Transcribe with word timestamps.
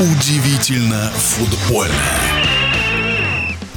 Удивительно 0.00 1.10
футбольно. 1.16 1.92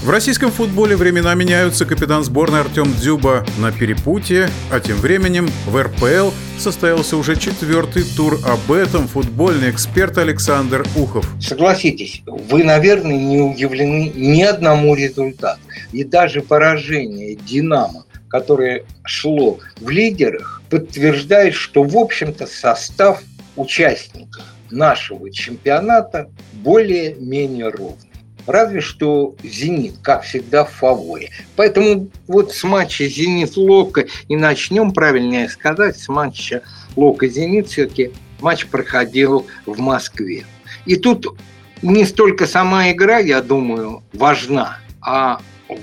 В 0.04 0.10
российском 0.12 0.52
футболе 0.52 0.96
времена 0.96 1.34
меняются. 1.34 1.84
Капитан 1.84 2.24
сборной 2.24 2.60
Артем 2.60 2.94
Дзюба 2.94 3.44
на 3.58 3.72
перепутье, 3.72 4.52
а 4.72 4.80
тем 4.80 4.98
временем 4.98 5.50
в 5.66 5.82
РПЛ 5.82 6.30
состоялся 6.60 7.18
уже 7.18 7.36
четвертый 7.38 8.04
тур. 8.04 8.38
Об 8.46 8.72
этом 8.72 9.08
футбольный 9.08 9.72
эксперт 9.72 10.20
Александр 10.20 10.86
Ухов. 10.96 11.28
Согласитесь, 11.42 12.22
вы, 12.28 12.64
наверное, 12.64 13.18
не 13.18 13.40
удивлены 13.40 14.12
ни 14.14 14.44
одному 14.44 14.94
результату. 14.94 15.60
И 15.92 16.04
даже 16.04 16.44
поражение 16.44 17.36
«Динамо», 17.36 18.06
которое 18.30 18.84
шло 19.06 19.58
в 19.80 19.90
лидерах, 19.90 20.62
подтверждает, 20.70 21.56
что, 21.56 21.82
в 21.82 21.98
общем-то, 21.98 22.46
состав 22.46 23.24
участников 23.56 24.44
нашего 24.72 25.32
чемпионата 25.32 26.30
более-менее 26.54 27.70
ровный. 27.70 28.12
Разве 28.48 28.82
что 28.82 29.36
«Зенит», 29.44 29.96
как 30.02 30.24
всегда, 30.24 30.66
в 30.66 30.72
фаворе. 30.72 31.30
Поэтому 31.56 32.10
вот 32.28 32.54
с 32.54 32.64
матча 32.64 33.08
«Зенит-Лока» 33.08 34.08
и 34.28 34.36
начнем, 34.36 34.94
правильнее 34.94 35.48
сказать, 35.48 35.98
с 35.98 36.10
матча 36.10 36.64
«Лока-Зенит» 36.96 37.68
все-таки 37.68 38.12
матч 38.40 38.66
проходил 38.66 39.46
в 39.66 39.80
Москве. 39.80 40.46
И 40.86 40.96
тут 40.96 41.38
не 41.82 42.06
столько 42.06 42.48
сама 42.48 42.92
игра, 42.92 43.20
я 43.20 43.42
думаю, 43.42 44.04
важна, 44.14 44.80
а 45.02 45.40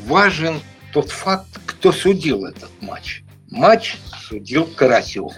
важен 0.07 0.61
тот 0.93 1.11
факт, 1.11 1.61
кто 1.65 1.93
судил 1.93 2.45
этот 2.45 2.71
матч. 2.81 3.23
Матч 3.51 3.97
судил 4.29 4.65
Карасев 4.65 5.33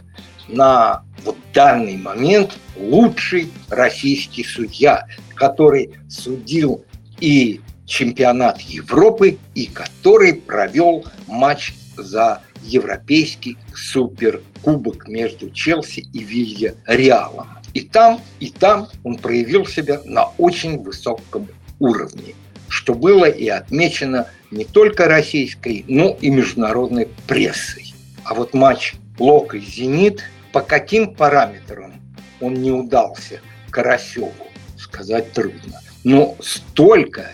на 0.48 1.02
вот 1.24 1.36
данный 1.52 1.96
момент 1.96 2.56
лучший 2.76 3.50
российский 3.68 4.44
судья, 4.44 5.06
который 5.34 5.90
судил 6.08 6.84
и 7.20 7.60
чемпионат 7.86 8.60
Европы, 8.60 9.38
и 9.54 9.66
который 9.66 10.34
провел 10.34 11.04
матч 11.26 11.74
за 11.96 12.40
европейский 12.62 13.56
суперкубок 13.74 15.08
между 15.08 15.50
Челси 15.50 16.06
и 16.12 16.18
Вилья 16.20 16.74
Реалом. 16.86 17.48
И 17.74 17.80
там, 17.80 18.20
и 18.38 18.50
там 18.50 18.88
он 19.04 19.16
проявил 19.16 19.66
себя 19.66 20.00
на 20.04 20.26
очень 20.38 20.82
высоком 20.82 21.48
уровне, 21.78 22.34
что 22.68 22.94
было 22.94 23.24
и 23.26 23.48
отмечено 23.48 24.26
не 24.50 24.64
только 24.64 25.06
российской, 25.06 25.84
но 25.88 26.16
и 26.20 26.30
международной 26.30 27.08
прессой. 27.26 27.94
А 28.24 28.34
вот 28.34 28.54
матч 28.54 28.94
Лок 29.18 29.54
и 29.54 29.60
Зенит 29.60 30.22
по 30.52 30.60
каким 30.60 31.14
параметрам 31.14 32.00
он 32.40 32.54
не 32.54 32.70
удался 32.70 33.40
Карасеву, 33.70 34.32
сказать 34.78 35.32
трудно. 35.32 35.80
Но 36.04 36.36
столько 36.40 37.30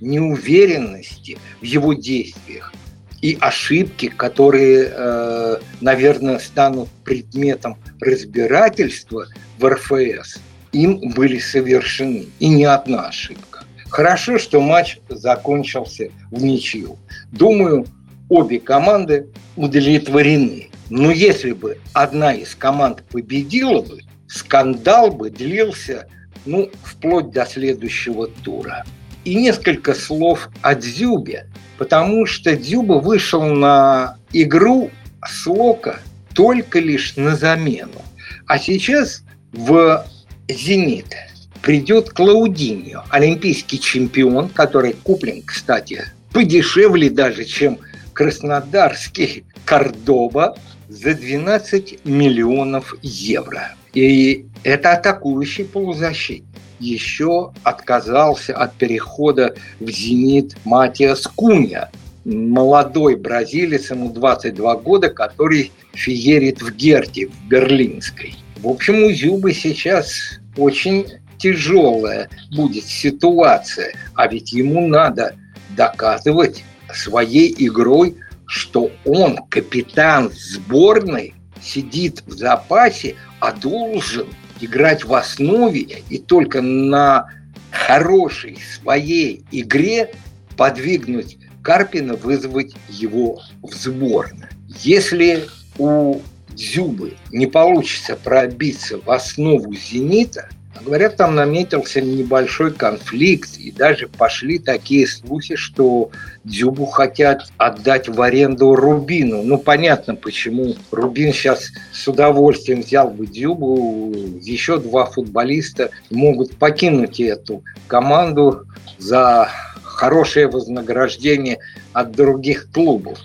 неуверенности 0.00 1.38
в 1.60 1.64
его 1.64 1.94
действиях 1.94 2.72
и 3.20 3.36
ошибки, 3.40 4.08
которые, 4.08 4.92
э, 4.92 5.56
наверное, 5.80 6.38
станут 6.38 6.88
предметом 7.04 7.76
разбирательства 8.00 9.26
в 9.58 9.68
РФС, 9.68 10.38
им 10.72 11.12
были 11.14 11.38
совершены. 11.38 12.26
И 12.38 12.48
не 12.48 12.64
одна 12.64 13.08
ошибка. 13.08 13.64
Хорошо, 13.90 14.38
что 14.38 14.60
матч 14.60 14.98
закончился 15.08 16.10
в 16.30 16.42
ничью. 16.42 16.98
Думаю, 17.32 17.86
обе 18.28 18.60
команды 18.60 19.28
удовлетворены. 19.56 20.67
Но 20.90 21.10
если 21.10 21.52
бы 21.52 21.78
одна 21.92 22.32
из 22.32 22.54
команд 22.54 23.02
победила 23.04 23.82
бы, 23.82 24.00
скандал 24.28 25.10
бы 25.10 25.30
длился 25.30 26.06
ну, 26.46 26.70
вплоть 26.82 27.30
до 27.30 27.44
следующего 27.44 28.28
тура. 28.28 28.84
И 29.24 29.34
несколько 29.34 29.94
слов 29.94 30.48
о 30.62 30.74
Дзюбе, 30.74 31.46
потому 31.76 32.26
что 32.26 32.56
Дзюба 32.56 32.94
вышел 32.94 33.42
на 33.42 34.16
игру 34.32 34.90
с 35.26 35.46
Лока 35.46 36.00
только 36.34 36.78
лишь 36.78 37.16
на 37.16 37.36
замену. 37.36 38.02
А 38.46 38.58
сейчас 38.58 39.22
в 39.52 40.06
«Зенит» 40.48 41.14
придет 41.60 42.10
Клаудиньо, 42.10 43.04
олимпийский 43.10 43.78
чемпион, 43.78 44.48
который 44.48 44.94
куплен, 44.94 45.42
кстати, 45.42 46.04
подешевле 46.32 47.10
даже, 47.10 47.44
чем 47.44 47.78
краснодарский 48.14 49.44
Кордоба 49.64 50.56
за 50.88 51.14
12 51.14 52.04
миллионов 52.04 52.94
евро. 53.02 53.74
И 53.94 54.46
это 54.64 54.92
атакующий 54.92 55.64
полузащитник. 55.64 56.44
Еще 56.80 57.52
отказался 57.64 58.54
от 58.56 58.74
перехода 58.74 59.54
в 59.80 59.90
«Зенит» 59.90 60.56
Матиас 60.64 61.26
Кунья, 61.26 61.90
молодой 62.24 63.16
бразилец, 63.16 63.90
ему 63.90 64.12
22 64.12 64.76
года, 64.76 65.08
который 65.08 65.72
фиерит 65.92 66.62
в 66.62 66.72
Герте, 66.74 67.26
в 67.26 67.48
Берлинской. 67.48 68.36
В 68.58 68.68
общем, 68.68 69.02
у 69.04 69.10
Зюбы 69.10 69.52
сейчас 69.52 70.38
очень 70.56 71.06
тяжелая 71.38 72.28
будет 72.52 72.84
ситуация, 72.84 73.94
а 74.14 74.28
ведь 74.28 74.52
ему 74.52 74.86
надо 74.86 75.34
доказывать 75.70 76.64
своей 76.92 77.54
игрой, 77.58 78.16
что 78.48 78.90
он 79.04 79.36
капитан 79.50 80.32
сборной, 80.32 81.34
сидит 81.62 82.22
в 82.26 82.32
запасе, 82.32 83.14
а 83.40 83.52
должен 83.52 84.26
играть 84.60 85.04
в 85.04 85.14
основе 85.14 86.02
и 86.08 86.18
только 86.18 86.62
на 86.62 87.28
хорошей 87.70 88.58
своей 88.74 89.44
игре 89.52 90.14
подвигнуть 90.56 91.36
Карпина, 91.62 92.14
вызвать 92.14 92.74
его 92.88 93.42
в 93.62 93.74
сборную. 93.74 94.48
Если 94.82 95.46
у 95.76 96.20
Дзюбы 96.48 97.16
не 97.30 97.46
получится 97.46 98.16
пробиться 98.16 98.98
в 98.98 99.10
основу 99.10 99.74
«Зенита», 99.74 100.48
Говорят, 100.84 101.16
там 101.16 101.34
наметился 101.34 102.00
небольшой 102.00 102.72
конфликт, 102.72 103.56
и 103.58 103.70
даже 103.70 104.08
пошли 104.08 104.58
такие 104.58 105.06
слухи, 105.06 105.56
что 105.56 106.10
Дзюбу 106.44 106.86
хотят 106.86 107.50
отдать 107.56 108.08
в 108.08 108.20
аренду 108.22 108.74
Рубину. 108.74 109.42
Ну, 109.42 109.58
понятно, 109.58 110.14
почему. 110.14 110.74
Рубин 110.90 111.32
сейчас 111.32 111.70
с 111.92 112.06
удовольствием 112.08 112.80
взял 112.80 113.10
бы 113.10 113.26
Дзюбу. 113.26 114.12
Еще 114.40 114.78
два 114.78 115.06
футболиста 115.06 115.90
могут 116.10 116.56
покинуть 116.56 117.20
эту 117.20 117.62
команду 117.86 118.66
за 118.98 119.48
хорошее 119.82 120.48
вознаграждение 120.48 121.58
от 121.92 122.12
других 122.12 122.68
клубов. 122.72 123.18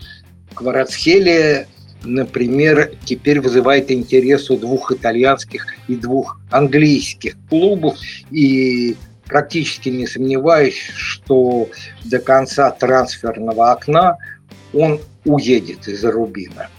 Кварацхелия 0.56 1.68
например, 2.03 2.94
теперь 3.06 3.40
вызывает 3.40 3.91
интерес 3.91 4.50
у 4.50 4.58
двух 4.58 4.91
итальянских 4.91 5.66
и 5.88 5.96
двух 5.96 6.40
английских 6.52 7.36
клубов. 7.50 7.97
И 8.31 8.96
практически 9.25 9.90
не 9.90 10.08
сомневаюсь, 10.08 10.80
что 10.96 11.69
до 12.06 12.19
конца 12.19 12.72
трансферного 12.72 13.72
окна 13.72 14.18
он 14.74 15.00
уедет 15.25 15.88
из 15.88 16.03
Рубина. 16.03 16.69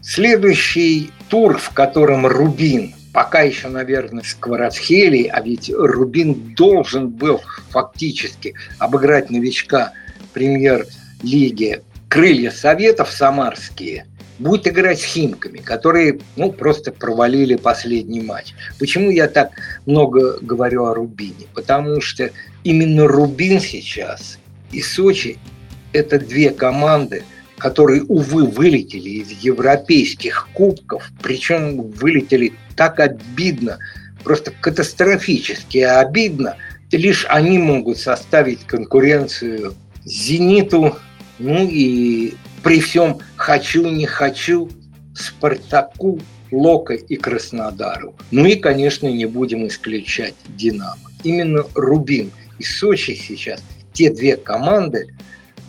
Следующий 0.00 1.10
тур, 1.28 1.58
в 1.58 1.70
котором 1.70 2.26
Рубин 2.26 2.94
пока 3.12 3.42
еще, 3.42 3.68
наверное, 3.68 4.24
с 4.24 4.34
Кварацхелей, 4.34 5.24
а 5.24 5.42
ведь 5.42 5.70
Рубин 5.70 6.54
должен 6.56 7.08
был 7.08 7.42
фактически 7.68 8.54
обыграть 8.78 9.28
новичка 9.28 9.92
премьер-лиги 10.32 11.82
«Крылья 12.08 12.50
Советов» 12.50 13.10
самарские– 13.10 14.06
будет 14.38 14.66
играть 14.66 15.00
с 15.00 15.04
Химками, 15.04 15.58
которые 15.58 16.20
ну, 16.36 16.52
просто 16.52 16.92
провалили 16.92 17.56
последний 17.56 18.20
матч. 18.20 18.54
Почему 18.78 19.10
я 19.10 19.28
так 19.28 19.50
много 19.86 20.38
говорю 20.40 20.86
о 20.86 20.94
Рубине? 20.94 21.46
Потому 21.54 22.00
что 22.00 22.30
именно 22.64 23.06
Рубин 23.06 23.60
сейчас 23.60 24.38
и 24.72 24.80
Сочи– 24.80 25.38
это 25.92 26.18
две 26.18 26.50
команды, 26.50 27.24
которые, 27.58 28.02
увы, 28.02 28.44
вылетели 28.44 29.10
из 29.10 29.30
европейских 29.30 30.48
кубков, 30.52 31.10
причем 31.22 31.82
вылетели 31.90 32.54
так 32.76 32.98
обидно, 32.98 33.78
просто 34.24 34.50
катастрофически 34.50 35.78
обидно. 35.78 36.56
Лишь 36.90 37.24
они 37.28 37.58
могут 37.58 37.98
составить 37.98 38.60
конкуренцию 38.66 39.74
«Зениту», 40.04 40.96
ну 41.38 41.68
и 41.68 42.34
при 42.62 42.80
всем 42.80 43.20
хочу, 43.42 43.90
не 43.90 44.06
хочу, 44.06 44.70
Спартаку, 45.14 46.20
Лока 46.52 46.94
и 46.94 47.16
Краснодару. 47.16 48.14
Ну 48.30 48.46
и, 48.46 48.54
конечно, 48.54 49.08
не 49.08 49.26
будем 49.26 49.66
исключать 49.66 50.34
Динамо. 50.46 51.10
Именно 51.24 51.64
Рубин 51.74 52.30
и 52.60 52.62
Сочи 52.62 53.14
сейчас 53.14 53.60
те 53.92 54.10
две 54.10 54.36
команды, 54.36 55.08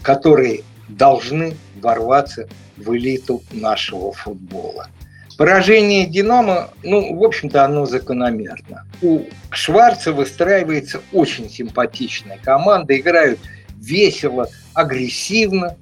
которые 0.04 0.62
должны 0.88 1.56
ворваться 1.82 2.48
в 2.78 2.96
элиту 2.96 3.42
нашего 3.52 4.14
футбола. 4.14 4.88
Поражение 5.36 6.06
«Динамо», 6.06 6.70
ну, 6.84 7.16
в 7.18 7.24
общем-то, 7.24 7.66
оно 7.66 7.88
закономерно. 7.88 8.86
У 9.02 9.22
Шварца 9.50 10.14
выстраивается 10.14 11.02
очень 11.12 11.50
симпатичная 11.50 12.38
команда, 12.38 12.96
играют 12.96 13.40
весело, 13.78 14.48
агрессивно. 14.74 15.76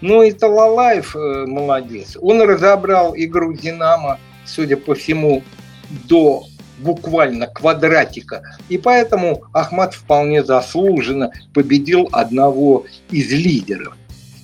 Ну 0.00 0.22
и 0.22 0.32
Талалаев 0.32 1.16
э, 1.16 1.46
молодец. 1.46 2.16
Он 2.20 2.40
разобрал 2.42 3.14
игру 3.16 3.52
«Динамо», 3.52 4.18
судя 4.44 4.76
по 4.76 4.94
всему, 4.94 5.42
до 6.08 6.44
буквально 6.78 7.48
квадратика. 7.48 8.42
И 8.68 8.78
поэтому 8.78 9.42
Ахмат 9.52 9.94
вполне 9.94 10.44
заслуженно 10.44 11.32
победил 11.52 12.08
одного 12.12 12.86
из 13.10 13.32
лидеров. 13.32 13.96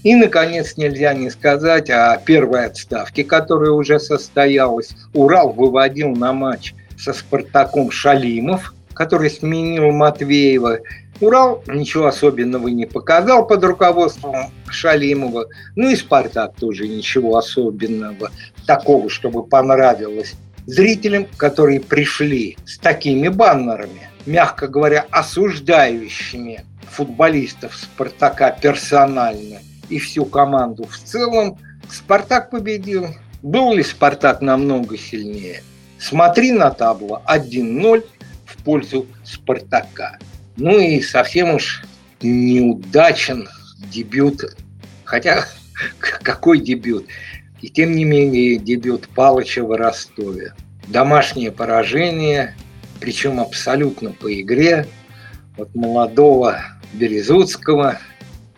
И, 0.03 0.15
наконец, 0.15 0.77
нельзя 0.77 1.15
не 1.15 1.31
сказать 1.31 1.89
о 1.89 2.17
первой 2.19 2.67
отставке, 2.67 3.25
которая 3.25 3.71
уже 3.71 3.99
состоялась. 3.99 4.91
Урал 5.15 5.53
выводил 5.53 6.11
на 6.11 6.33
матч 6.33 6.75
со 6.99 7.13
«Спартаком» 7.13 7.91
Шалимов, 7.91 8.75
который 8.95 9.31
сменил 9.31 9.91
Матвеева. 9.93 10.79
Урал 11.21 11.63
ничего 11.67 12.07
особенного 12.07 12.69
не 12.69 12.87
показал 12.87 13.47
под 13.47 13.65
руководством 13.65 14.51
Шалимова. 14.69 15.47
Ну 15.77 15.91
и 15.91 15.97
«Спартак» 15.97 16.57
тоже 16.57 16.89
ничего 16.89 17.37
особенного, 17.37 18.31
такого, 18.67 19.09
чтобы 19.09 19.45
понравилось 19.45 20.35
зрителям, 20.67 21.27
которые 21.37 21.81
пришли 21.81 22.57
с 22.65 22.79
такими 22.79 23.29
баннерами, 23.29 24.09
мягко 24.27 24.69
говоря, 24.69 25.07
осуждающими 25.11 26.65
футболистов 26.91 27.77
«Спартака» 27.77 28.51
персонально 28.51 29.59
и 29.89 29.99
всю 29.99 30.25
команду 30.25 30.85
в 30.85 30.97
целом, 30.97 31.59
«Спартак» 31.91 32.51
победил. 32.51 33.09
Был 33.43 33.75
ли 33.75 33.83
«Спартак» 33.83 34.41
намного 34.41 34.97
сильнее? 34.97 35.63
Смотри 35.99 36.53
на 36.53 36.71
табло 36.71 37.23
1-0 37.27 38.05
в 38.47 38.63
пользу 38.63 39.07
«Спартака». 39.25 40.19
Ну 40.57 40.79
и 40.79 41.01
совсем 41.01 41.55
уж 41.55 41.83
неудачен 42.23 43.49
дебют. 43.93 44.57
Хотя 45.05 45.47
какой 45.99 46.61
дебют? 46.61 47.07
И 47.61 47.69
тем 47.69 47.93
не 47.93 48.05
менее 48.05 48.57
дебют 48.57 49.09
Палыча 49.09 49.65
в 49.65 49.75
Ростове. 49.77 50.55
Домашнее 50.89 51.51
поражение, 51.51 52.55
причем 53.01 53.41
абсолютно 53.41 54.11
по 54.11 54.33
игре 54.41 54.87
от 55.57 55.75
молодого 55.75 56.61
Березутского. 56.93 57.99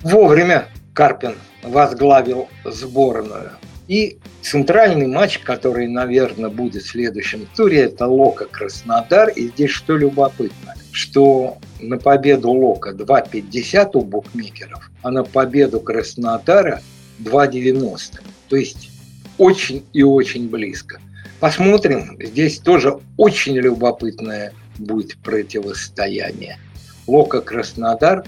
Вовремя 0.01 0.67
Карпин 0.93 1.37
возглавил 1.63 2.49
сборную. 2.65 3.53
И 3.89 4.19
центральный 4.43 5.07
матч, 5.07 5.39
который, 5.39 5.87
наверное, 5.87 6.51
будет 6.51 6.83
в 6.83 6.89
следующем 6.89 7.47
туре, 7.57 7.83
это 7.83 8.07
Лока 8.07 8.47
Краснодар. 8.47 9.29
И 9.31 9.49
здесь 9.49 9.71
что 9.71 9.97
любопытно, 9.97 10.75
что 10.91 11.59
на 11.81 11.99
победу 11.99 12.51
Лока 12.51 12.91
2,50 12.91 13.91
у 13.95 14.01
букмекеров, 14.03 14.91
а 15.03 15.11
на 15.11 15.23
победу 15.23 15.81
Краснодара 15.81 16.83
2,90. 17.21 18.21
То 18.49 18.57
есть 18.57 18.91
очень 19.39 19.85
и 19.93 20.03
очень 20.03 20.49
близко. 20.49 21.01
Посмотрим, 21.39 22.17
здесь 22.21 22.59
тоже 22.59 22.99
очень 23.17 23.57
любопытное 23.57 24.53
будет 24.79 25.17
противостояние. 25.19 26.59
Лока 27.07 27.41
Краснодар 27.41 28.25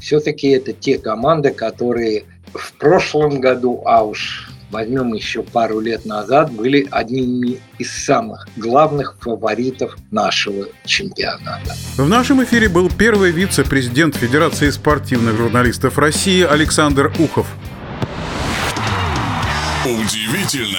все-таки 0.00 0.48
это 0.48 0.72
те 0.72 0.98
команды, 0.98 1.50
которые 1.50 2.24
в 2.52 2.72
прошлом 2.74 3.40
году, 3.40 3.82
а 3.84 4.04
уж 4.04 4.50
возьмем 4.70 5.14
еще 5.14 5.42
пару 5.42 5.80
лет 5.80 6.04
назад, 6.04 6.52
были 6.52 6.86
одними 6.90 7.60
из 7.78 7.90
самых 8.04 8.48
главных 8.56 9.16
фаворитов 9.20 9.96
нашего 10.10 10.66
чемпионата. 10.84 11.74
В 11.96 12.08
нашем 12.08 12.42
эфире 12.44 12.68
был 12.68 12.90
первый 12.90 13.30
вице-президент 13.30 14.16
Федерации 14.16 14.70
спортивных 14.70 15.36
журналистов 15.36 15.98
России 15.98 16.42
Александр 16.42 17.12
Ухов. 17.18 17.46
Удивительно 19.84 20.78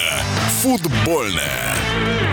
футбольное. 0.62 2.29